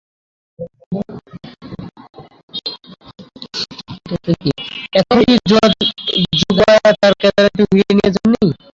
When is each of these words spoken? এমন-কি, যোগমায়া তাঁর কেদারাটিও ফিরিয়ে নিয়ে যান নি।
এমন-কি, 4.99 5.33
যোগমায়া 6.39 6.91
তাঁর 6.93 7.13
কেদারাটিও 7.21 7.65
ফিরিয়ে 7.69 7.93
নিয়ে 7.97 8.09
যান 8.15 8.29
নি। 8.33 8.47